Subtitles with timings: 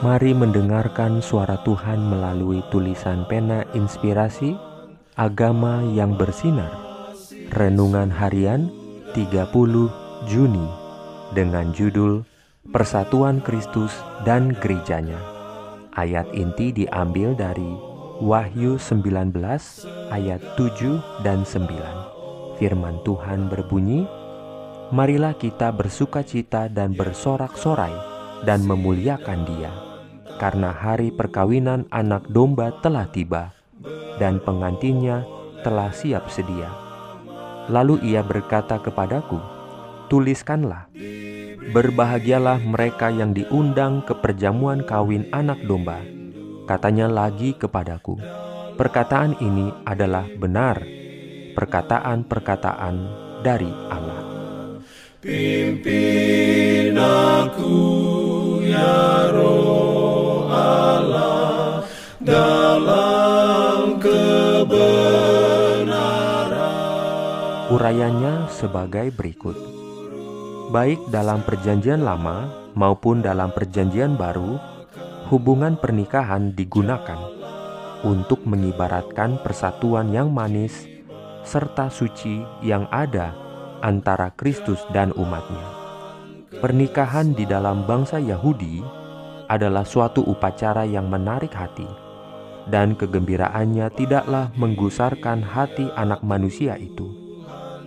[0.00, 4.56] Mari mendengarkan suara Tuhan melalui tulisan pena inspirasi
[5.12, 6.72] Agama yang bersinar.
[7.52, 8.72] Renungan harian
[9.12, 9.52] 30
[10.24, 10.68] Juni
[11.36, 12.24] Dengan judul
[12.72, 13.92] Persatuan Kristus
[14.24, 15.20] dan Gerejanya.
[15.92, 17.68] Ayat inti diambil dari
[18.24, 19.36] Wahyu 19
[20.16, 24.08] ayat 7 dan 9 Firman Tuhan berbunyi
[24.96, 27.92] Marilah kita bersuka cita dan bersorak-sorai
[28.48, 29.89] dan memuliakan dia
[30.40, 33.52] karena hari perkawinan anak domba telah tiba,
[34.16, 35.28] dan pengantinnya
[35.60, 36.72] telah siap sedia.
[37.68, 39.36] Lalu ia berkata kepadaku,
[40.08, 40.88] "Tuliskanlah,
[41.76, 46.00] berbahagialah mereka yang diundang ke perjamuan kawin anak domba."
[46.64, 48.16] Katanya lagi kepadaku,
[48.80, 50.80] "Perkataan ini adalah benar,
[51.52, 52.96] perkataan-perkataan
[53.44, 54.24] dari Allah."
[55.20, 57.76] Pimpin aku
[58.64, 59.79] ya Roh
[67.70, 69.54] Urayanya sebagai berikut.
[70.74, 74.58] Baik dalam perjanjian lama maupun dalam perjanjian baru,
[75.30, 77.30] hubungan pernikahan digunakan
[78.02, 80.90] untuk mengibaratkan persatuan yang manis
[81.46, 83.38] serta suci yang ada
[83.86, 85.62] antara Kristus dan umatnya.
[86.58, 88.82] Pernikahan di dalam bangsa Yahudi
[89.46, 91.86] adalah suatu upacara yang menarik hati
[92.66, 97.19] dan kegembiraannya tidaklah menggusarkan hati anak manusia itu.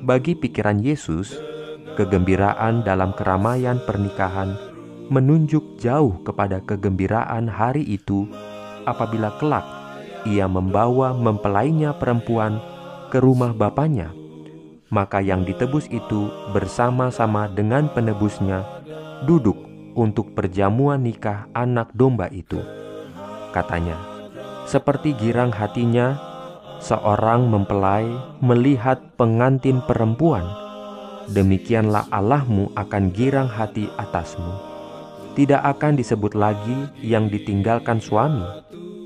[0.00, 1.36] Bagi pikiran Yesus,
[1.92, 4.56] kegembiraan dalam keramaian pernikahan
[5.12, 8.24] menunjuk jauh kepada kegembiraan hari itu
[8.88, 9.66] apabila kelak
[10.24, 12.64] ia membawa mempelainya perempuan
[13.12, 14.08] ke rumah bapaknya.
[14.88, 18.64] Maka yang ditebus itu bersama-sama dengan penebusnya
[19.28, 19.56] duduk
[19.92, 22.58] untuk perjamuan nikah anak domba itu.
[23.52, 24.00] Katanya,
[24.64, 26.29] seperti girang hatinya,
[26.80, 28.08] seorang mempelai
[28.40, 30.42] melihat pengantin perempuan.
[31.30, 34.50] Demikianlah Allahmu akan girang hati atasmu.
[35.38, 38.42] Tidak akan disebut lagi yang ditinggalkan suami,